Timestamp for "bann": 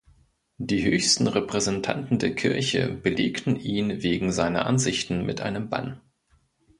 5.69-6.01